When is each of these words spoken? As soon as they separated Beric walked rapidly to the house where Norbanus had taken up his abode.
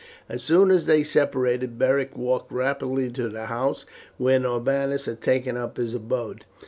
As 0.27 0.41
soon 0.41 0.71
as 0.71 0.87
they 0.87 1.03
separated 1.03 1.77
Beric 1.77 2.17
walked 2.17 2.51
rapidly 2.51 3.11
to 3.11 3.29
the 3.29 3.45
house 3.45 3.85
where 4.17 4.39
Norbanus 4.39 5.05
had 5.05 5.21
taken 5.21 5.55
up 5.57 5.77
his 5.77 5.93
abode. 5.93 6.43